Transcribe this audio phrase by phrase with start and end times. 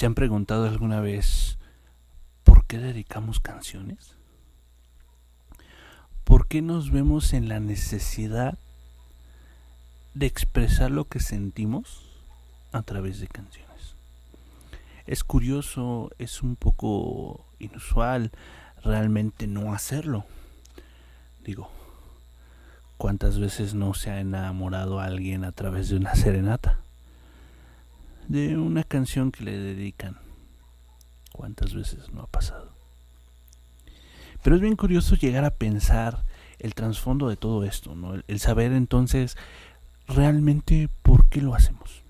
[0.00, 1.58] ¿Se han preguntado alguna vez
[2.42, 4.14] por qué dedicamos canciones?
[6.24, 8.56] ¿Por qué nos vemos en la necesidad
[10.14, 12.08] de expresar lo que sentimos
[12.72, 13.94] a través de canciones?
[15.04, 18.30] Es curioso, es un poco inusual
[18.82, 20.24] realmente no hacerlo.
[21.44, 21.70] Digo,
[22.96, 26.78] ¿cuántas veces no se ha enamorado a alguien a través de una serenata?
[28.28, 30.18] De una canción que le dedican.
[31.32, 32.72] ¿Cuántas veces no ha pasado?
[34.42, 36.24] Pero es bien curioso llegar a pensar
[36.58, 38.14] el trasfondo de todo esto, ¿no?
[38.26, 39.36] El, saber entonces
[40.06, 42.02] realmente por qué lo hacemos.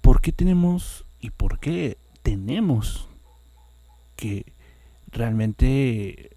[0.00, 3.08] ¿Por qué tenemos y por qué tenemos
[4.16, 4.52] que
[5.12, 6.36] realmente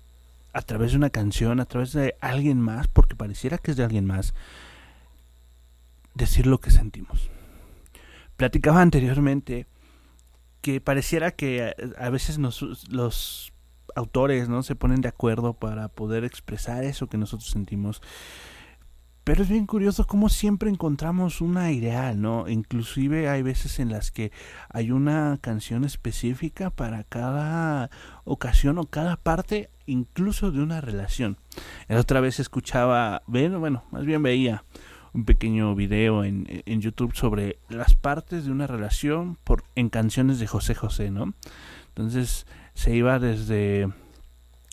[0.54, 3.84] a través de una canción, a través de alguien más, porque pareciera que es de
[3.84, 4.34] alguien más,
[6.14, 7.30] decir lo que sentimos.
[8.38, 9.68] Platicaba anteriormente
[10.62, 13.54] que pareciera que a, veces los
[13.96, 18.02] autores no se ponen de acuerdo para poder expresar eso que nosotros sentimos
[19.24, 22.50] pero es bien curioso cómo siempre encontramos una ideal, ¿no?
[22.50, 24.34] Inclusive hay veces en las que
[24.70, 27.90] hay una canción específica para cada
[28.26, 31.38] ocasión o cada parte, incluso de una relación.
[31.88, 34.66] La otra vez escuchaba, bueno, bueno, más bien veía
[35.14, 40.40] un pequeño video en, en YouTube sobre las partes de una relación por, en canciones
[40.40, 41.34] de José José, ¿no?
[41.90, 43.88] Entonces se iba desde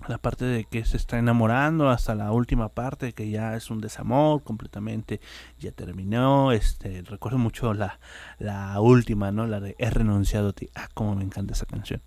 [0.08, 3.80] la parte de que se está enamorando hasta la última parte que ya es un
[3.80, 5.20] desamor completamente
[5.58, 8.00] ya terminó este recuerdo mucho la,
[8.38, 10.70] la última no la de he renunciado a ti.
[10.75, 12.00] Ah cómo me encanta esa canción.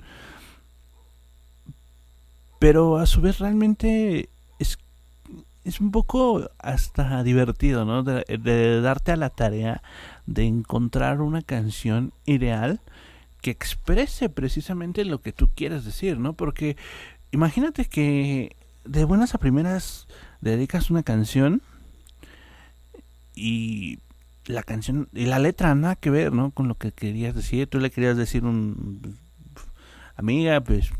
[2.59, 4.29] Pero a su vez realmente
[5.63, 9.81] es un poco hasta divertido no de, de darte a la tarea
[10.25, 12.81] de encontrar una canción ideal
[13.41, 16.33] que exprese precisamente lo que tú quieres decir, ¿no?
[16.33, 16.77] Porque
[17.31, 20.07] imagínate que de buenas a primeras
[20.41, 21.61] dedicas una canción
[23.35, 23.99] y
[24.45, 26.51] la canción y la letra nada que ver, ¿no?
[26.51, 27.67] Con lo que querías decir.
[27.67, 29.17] Tú le querías decir un
[30.15, 30.91] amiga, pues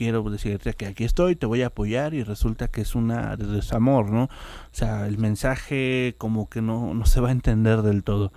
[0.00, 3.46] quiero decirte que aquí estoy, te voy a apoyar y resulta que es una de
[3.46, 4.24] desamor, ¿no?
[4.24, 4.28] O
[4.72, 8.32] sea, el mensaje como que no, no se va a entender del todo.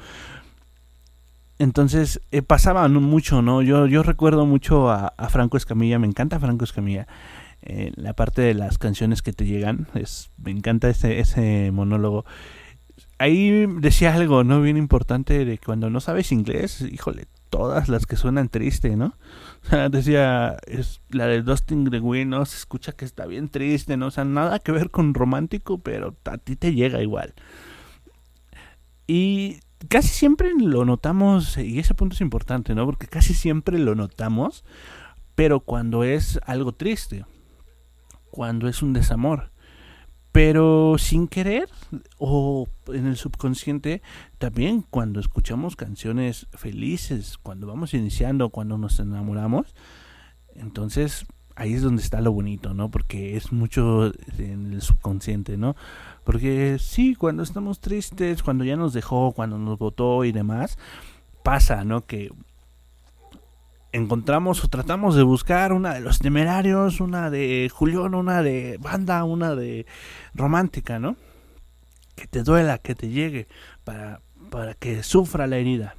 [1.60, 3.62] Entonces eh, pasaba mucho, ¿no?
[3.62, 7.08] Yo, yo recuerdo mucho a, Franco Escamilla, me encanta Franco Escamilla.
[7.62, 12.26] Eh, la parte de las canciones que te llegan, es, me encanta ese, ese monólogo.
[13.20, 14.62] Ahí decía algo, ¿no?
[14.62, 19.16] Bien importante de cuando no sabes inglés, híjole, todas las que suenan triste, ¿no?
[19.64, 22.44] O sea, decía, es la de Dustin Green, ¿no?
[22.48, 24.08] Se escucha que está bien triste, ¿no?
[24.08, 27.36] O sea, nada que ver con romántico, pero a ti te llega igual.
[29.06, 32.88] Y casi siempre lo notamos, y ese punto es importante, ¿no?
[32.88, 34.66] Porque casi siempre lo notamos,
[35.36, 37.24] pero cuando es algo triste,
[38.32, 39.52] cuando es un desamor.
[40.34, 41.70] Pero sin querer,
[42.18, 44.02] o en el subconsciente,
[44.40, 49.76] también cuando escuchamos canciones felices, cuando vamos iniciando, cuando nos enamoramos,
[50.56, 52.90] entonces ahí es donde está lo bonito, ¿no?
[52.90, 55.76] Porque es mucho en el subconsciente, ¿no?
[56.24, 60.80] Porque sí, cuando estamos tristes, cuando ya nos dejó, cuando nos votó y demás,
[61.44, 62.02] pasa, ¿no?
[62.02, 62.32] Que
[63.94, 69.24] encontramos o tratamos de buscar una de los temerarios, una de Julián, una de banda,
[69.24, 69.86] una de
[70.34, 71.16] romántica, ¿no?
[72.16, 73.48] Que te duela, que te llegue,
[73.84, 75.96] para, para que sufra la herida.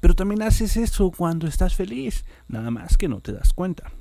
[0.00, 3.92] Pero también haces eso cuando estás feliz, nada más que no te das cuenta.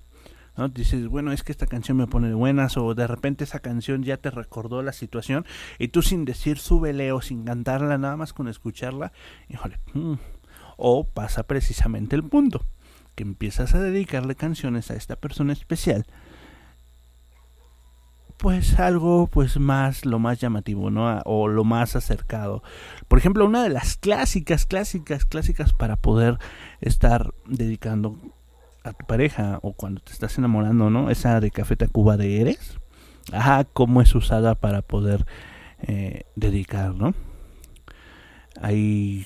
[0.57, 0.69] ¿no?
[0.69, 4.03] Dices, bueno, es que esta canción me pone de buenas o de repente esa canción
[4.03, 5.45] ya te recordó la situación
[5.79, 9.11] y tú sin decir súbele o sin cantarla, nada más con escucharla,
[9.49, 10.13] híjole, mm,
[10.77, 12.65] o pasa precisamente el punto,
[13.15, 16.05] que empiezas a dedicarle canciones a esta persona especial
[18.37, 21.19] pues algo pues más lo más llamativo, ¿no?
[21.25, 22.63] O lo más acercado.
[23.07, 26.37] Por ejemplo, una de las clásicas, clásicas, clásicas para poder
[26.81, 28.17] estar dedicando
[28.83, 31.09] a tu pareja o cuando te estás enamorando, ¿no?
[31.09, 32.79] Esa de Café Tacuba de Eres.
[33.31, 35.25] Ajá, cómo es usada para poder
[35.81, 37.13] eh, dedicar, ¿no?
[38.61, 39.25] Hay,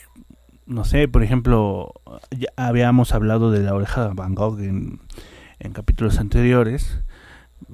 [0.69, 1.93] no sé, por ejemplo,
[2.31, 4.99] ya habíamos hablado de la oreja de Van Gogh en,
[5.59, 7.01] en capítulos anteriores.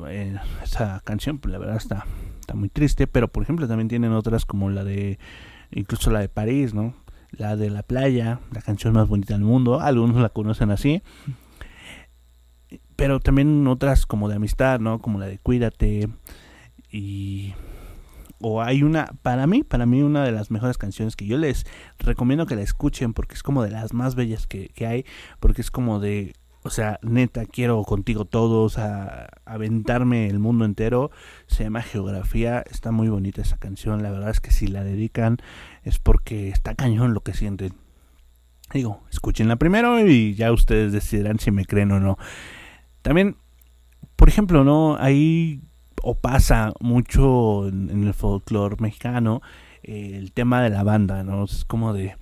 [0.07, 2.05] Eh, esa canción, pues la verdad está,
[2.39, 5.19] está muy triste, pero por ejemplo también tienen otras como la de,
[5.71, 6.95] incluso la de París, ¿no?
[7.31, 11.03] La de la playa, la canción más bonita del mundo, algunos la conocen así
[12.95, 14.99] pero también otras como de amistad, ¿no?
[14.99, 16.09] Como la de Cuídate
[16.91, 17.53] y
[18.41, 21.65] o hay una, para mí, para mí una de las mejores canciones que yo les
[21.99, 25.05] recomiendo que la escuchen porque es como de las más bellas que, que hay,
[25.39, 26.33] porque es como de,
[26.65, 31.11] o sea, neta, quiero contigo todos, a aventarme el mundo entero.
[31.45, 35.37] Se llama Geografía, está muy bonita esa canción, la verdad es que si la dedican
[35.83, 37.73] es porque está cañón lo que sienten.
[38.73, 42.17] Digo, escúchenla primero y ya ustedes decidirán si me creen o no.
[43.03, 43.37] También,
[44.15, 44.97] por ejemplo, ¿no?
[44.99, 45.61] Ahí
[46.05, 49.41] o pasa mucho en, el folclore mexicano
[49.81, 51.45] eh, el tema de la banda, ¿no?
[51.45, 52.15] Es como de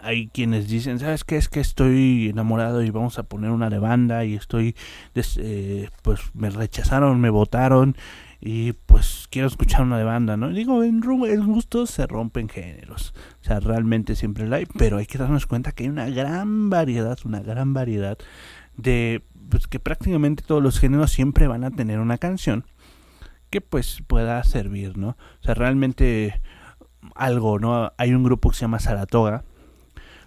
[0.00, 1.36] hay quienes dicen, ¿sabes qué?
[1.36, 4.74] Es que estoy enamorado y vamos a poner una de banda y estoy,
[5.14, 7.96] eh, pues me rechazaron, me votaron
[8.40, 10.50] y pues quiero escuchar una de banda, ¿no?
[10.50, 15.06] digo, en, en gusto se rompen géneros, o sea, realmente siempre la hay, pero hay
[15.06, 18.18] que darnos cuenta que hay una gran variedad, una gran variedad
[18.76, 22.64] de, pues que prácticamente todos los géneros siempre van a tener una canción
[23.50, 25.10] que pues pueda servir, ¿no?
[25.10, 26.42] O sea, realmente
[27.14, 27.92] algo, ¿no?
[27.98, 29.44] Hay un grupo que se llama Saratoga,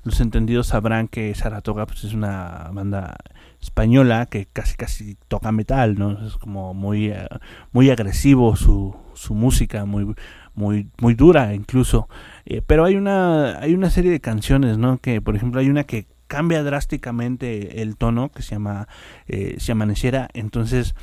[0.08, 3.18] los entendidos sabrán que Saratoga pues, es una banda
[3.62, 6.26] española que casi casi toca metal, ¿no?
[6.26, 7.28] Es como muy, eh,
[7.74, 10.16] muy agresivo su, su música, muy,
[10.56, 12.08] muy, muy dura incluso.
[12.46, 14.98] Eh, pero hay una, hay una serie de canciones, ¿no?
[14.98, 18.88] Que por ejemplo hay una que cambia drásticamente el tono, que se llama
[19.28, 20.96] eh, Si Amaneciera, entonces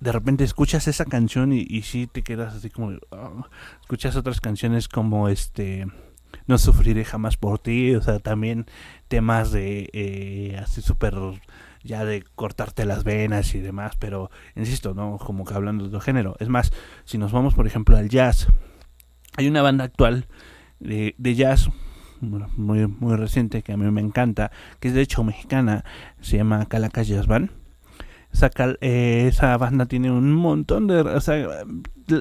[0.00, 2.98] de repente escuchas esa canción y, y sí te quedas así como...
[3.10, 3.46] Oh,
[3.80, 5.86] escuchas otras canciones como este
[6.46, 8.66] no sufriré jamás por ti, o sea, también
[9.08, 11.14] temas de eh, así súper
[11.84, 16.00] ya de cortarte las venas y demás, pero insisto, no como que hablando de otro
[16.00, 16.36] género.
[16.38, 16.72] Es más,
[17.04, 18.46] si nos vamos por ejemplo al jazz,
[19.36, 20.26] hay una banda actual
[20.78, 21.68] de, de jazz
[22.22, 25.84] muy, muy reciente que a mí me encanta, que es de hecho mexicana,
[26.20, 27.50] se llama Calacas Band.
[28.32, 31.00] Esa, eh, esa banda tiene un montón de...
[31.00, 31.64] O sea,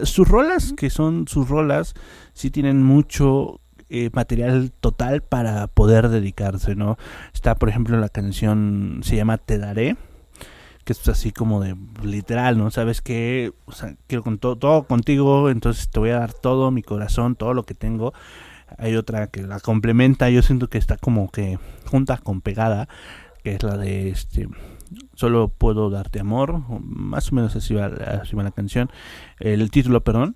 [0.04, 1.94] sus rolas, que son sus rolas,
[2.34, 6.98] sí tienen mucho eh, material total para poder dedicarse, ¿no?
[7.34, 9.98] Está, por ejemplo, la canción se llama Te Daré,
[10.86, 12.72] que es así como de literal, ¿no?
[12.72, 13.52] Sabes que,
[14.08, 17.64] quiero con todo, todo contigo, entonces te voy a dar todo mi corazón, todo lo
[17.64, 18.14] que tengo.
[18.78, 22.88] Hay otra que la complementa, yo siento que está como que junta con pegada,
[23.44, 24.48] que es la de este
[25.14, 28.90] solo puedo darte amor, más o menos así va, así va la canción,
[29.40, 30.36] el título, perdón.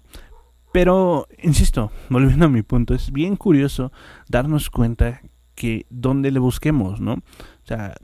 [0.71, 3.91] Pero, insisto, volviendo a mi punto, es bien curioso
[4.27, 5.21] darnos cuenta
[5.55, 7.13] que donde le busquemos, ¿no?
[7.13, 7.95] O sea,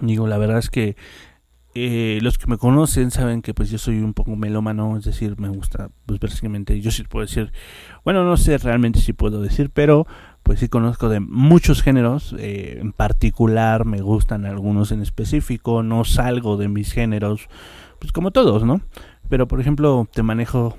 [0.00, 0.96] digo, la verdad es que
[1.74, 5.38] eh, los que me conocen saben que pues yo soy un poco melómano, es decir,
[5.38, 7.52] me gusta, pues básicamente, yo sí puedo decir,
[8.04, 10.06] bueno, no sé realmente si puedo decir, pero
[10.42, 16.04] pues sí conozco de muchos géneros, eh, en particular me gustan algunos en específico, no
[16.04, 17.48] salgo de mis géneros,
[17.98, 18.80] pues como todos, ¿no?
[19.28, 20.76] Pero por ejemplo, te manejo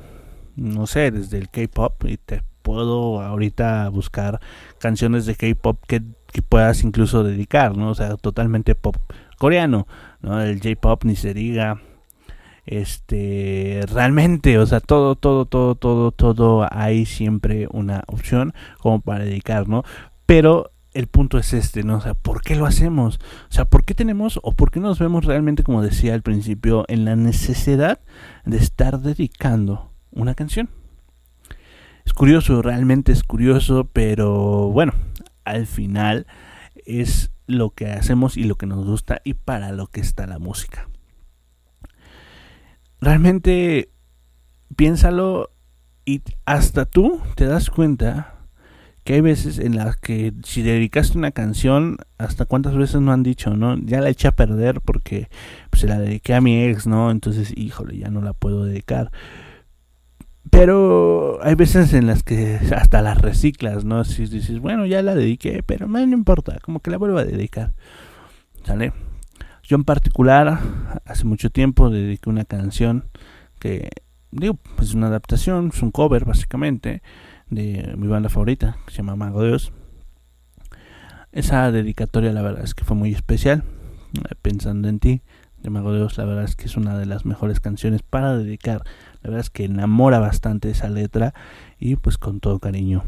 [0.55, 4.39] no sé, desde el K-pop y te puedo ahorita buscar
[4.79, 6.01] canciones de K-pop que,
[6.47, 7.89] puedas incluso dedicar, ¿no?
[7.89, 8.95] O sea, totalmente pop
[9.37, 9.85] coreano,
[10.21, 10.41] ¿no?
[10.41, 11.81] El J-pop ni se diga.
[12.65, 19.25] Este, realmente, o sea, todo, todo, todo, todo, todo, hay siempre una opción como para
[19.25, 19.83] dedicar, ¿no?
[20.25, 21.97] Pero el punto es este, ¿no?
[21.97, 23.19] O sea, ¿por qué lo hacemos?
[23.49, 26.85] O sea, ¿por qué tenemos o por qué nos vemos realmente, como decía al principio,
[26.87, 27.99] en la necesidad
[28.45, 30.69] de estar dedicando una canción.
[32.05, 34.93] Es curioso, realmente es curioso, pero bueno,
[35.45, 36.25] al final
[36.85, 40.39] es lo que hacemos y lo que nos gusta y para lo que está la
[40.39, 40.89] música.
[42.99, 43.89] Realmente
[44.75, 45.51] piénsalo
[46.05, 48.35] y hasta tú te das cuenta
[49.03, 53.23] que hay veces en las que si dedicaste una canción, hasta cuántas veces no han
[53.23, 53.77] dicho, ¿no?
[53.79, 55.29] Ya la eché a perder porque
[55.71, 57.09] pues, se la dediqué a mi ex, ¿no?
[57.09, 59.11] Entonces, híjole, ya no la puedo dedicar.
[60.51, 64.03] Pero hay veces en las que hasta las reciclas, ¿no?
[64.03, 67.73] Si dices, bueno, ya la dediqué, pero no, importa, como que la vuelvo a dedicar.
[68.65, 68.93] ¿Sale?
[69.63, 70.59] Yo en particular,
[71.05, 73.05] hace mucho tiempo dediqué una canción
[73.59, 73.89] que,
[74.31, 77.01] digo, es una adaptación, es un cover básicamente,
[77.49, 79.71] de mi banda favorita, que se llama Mago Dios.
[81.31, 83.63] Esa dedicatoria la verdad es que fue muy especial,
[84.41, 85.21] pensando en ti,
[85.63, 88.83] de Mago Dios, la verdad es que es una de las mejores canciones para dedicar
[89.21, 91.33] la verdad es que enamora bastante esa letra
[91.79, 93.03] y pues con todo cariño.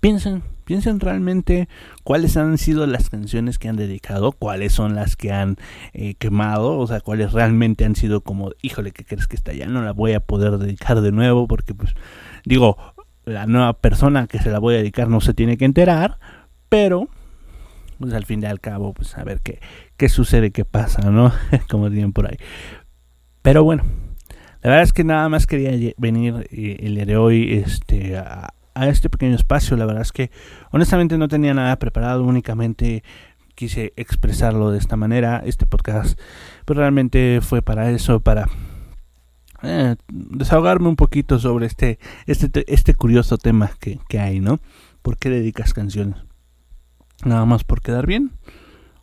[0.00, 1.68] Piensen, piensen realmente
[2.02, 5.56] cuáles han sido las canciones que han dedicado, cuáles son las que han
[5.92, 9.66] eh, quemado, o sea, cuáles realmente han sido como, híjole, ¿qué crees que está ya
[9.66, 11.46] no la voy a poder dedicar de nuevo?
[11.46, 11.94] Porque pues
[12.44, 12.76] digo,
[13.24, 16.18] la nueva persona que se la voy a dedicar no se tiene que enterar,
[16.68, 17.08] pero
[17.98, 19.60] pues al fin y al cabo, pues a ver qué,
[19.96, 21.32] qué sucede, qué pasa, ¿no?
[21.70, 22.36] como digan por ahí.
[23.42, 23.84] Pero bueno,
[24.62, 28.52] La verdad es que nada más quería venir eh, el día de hoy este, a,
[28.74, 29.76] este pequeño espacio.
[29.76, 30.30] La verdad es que
[30.70, 33.02] honestamente no tenía nada preparado, únicamente
[33.54, 35.42] quise expresarlo de esta manera.
[35.44, 36.18] Este podcast
[36.64, 38.48] pues realmente fue para eso, para
[39.62, 44.60] eh, desahogarme un poquito sobre este, este, este curioso tema que, que hay, ¿no?
[45.02, 46.16] ¿Por qué dedicas canciones?
[47.24, 48.32] ¿Nada más por quedar bien?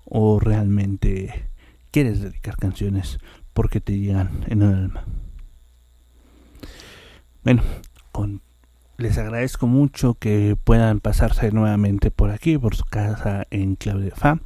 [0.05, 1.49] ¿O realmente
[1.91, 3.19] quieres dedicar canciones
[3.53, 5.05] porque te llegan en el alma?
[7.43, 7.61] Bueno,
[8.11, 8.41] con
[8.97, 14.39] les agradezco mucho que puedan pasarse nuevamente por aquí, por su casa en de fa.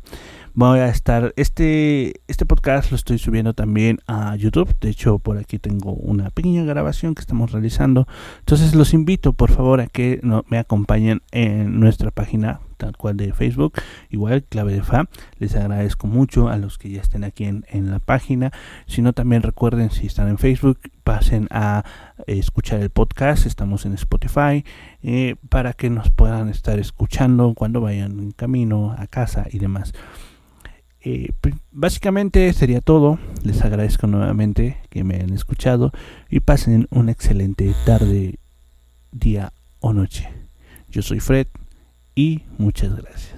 [0.54, 4.74] Voy a estar, este, este podcast lo estoy subiendo también a YouTube.
[4.80, 8.08] De hecho, por aquí tengo una pequeña grabación que estamos realizando.
[8.40, 13.34] Entonces los invito por favor a que me acompañen en nuestra página tal cual de
[13.34, 13.74] Facebook,
[14.10, 15.06] igual clave de fa.
[15.40, 18.52] Les agradezco mucho a los que ya estén aquí en, en la página.
[18.86, 21.84] Si no, también recuerden, si están en Facebook, pasen a
[22.28, 23.46] escuchar el podcast.
[23.46, 24.66] Estamos en Spotify
[25.02, 29.94] eh, para que nos puedan estar escuchando cuando vayan en camino a casa y demás.
[31.00, 31.32] Eh,
[31.72, 33.20] básicamente sería todo.
[33.44, 35.94] Les agradezco nuevamente que me hayan escuchado
[36.30, 38.40] y pasen una excelente tarde,
[39.14, 40.28] día o noche.
[40.90, 41.48] Yo soy Fred
[42.18, 43.37] y muchas gracias.